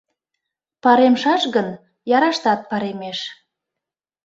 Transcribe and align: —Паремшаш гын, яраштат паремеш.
—Паремшаш 0.83 1.43
гын, 1.55 1.67
яраштат 2.15 2.61
паремеш. 2.69 3.19